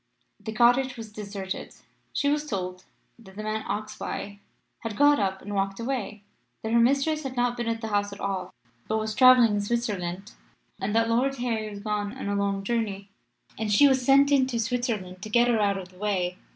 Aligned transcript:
The 0.39 0.51
cottage 0.51 0.97
was 0.97 1.11
deserted. 1.11 1.75
She 2.11 2.27
was 2.27 2.47
told 2.47 2.85
that 3.19 3.35
the 3.35 3.43
man 3.43 3.63
Oxbye 3.67 4.39
had 4.79 4.97
got 4.97 5.19
up 5.19 5.43
and 5.43 5.53
walked 5.53 5.79
away; 5.79 6.23
that 6.63 6.71
her 6.73 6.79
mistress 6.79 7.21
had 7.21 7.35
not 7.37 7.55
been 7.55 7.67
at 7.67 7.81
the 7.81 7.89
house 7.89 8.11
at 8.11 8.19
all, 8.19 8.51
but 8.87 8.97
was 8.97 9.13
travelling 9.13 9.51
in 9.51 9.61
Switzerland; 9.61 10.31
and 10.79 10.95
that 10.95 11.07
Lord 11.07 11.35
Harry 11.35 11.69
was 11.69 11.81
gone 11.81 12.17
on 12.17 12.27
a 12.27 12.33
long 12.33 12.63
journey. 12.63 13.09
And 13.59 13.71
she 13.71 13.87
was 13.87 14.03
sent 14.03 14.31
into 14.31 14.57
Switzerland 14.57 15.21
to 15.21 15.29
get 15.29 15.47
her 15.47 15.59
out 15.59 15.77
of 15.77 15.89
the 15.89 15.99
way. 15.99 16.39